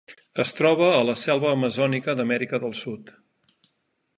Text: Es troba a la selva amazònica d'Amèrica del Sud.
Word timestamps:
Es 0.43 0.53
troba 0.59 0.87
a 0.93 1.03
la 1.09 1.15
selva 1.23 1.51
amazònica 1.57 2.15
d'Amèrica 2.21 2.61
del 2.65 2.75
Sud. 2.81 3.13